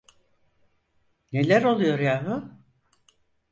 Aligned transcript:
Neler 1.33 1.63
oluyor 1.63 1.99
yahu? 1.99 2.53